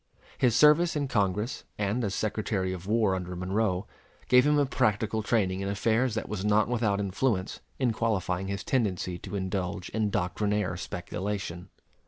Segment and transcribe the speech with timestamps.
[0.39, 3.85] His service in Congress and as Secretary of War under Monroe
[4.29, 8.63] gave him a practical training in affairs that was not without influence in qualifying his
[8.63, 11.69] tendency to indulge in doctrinaire speculation.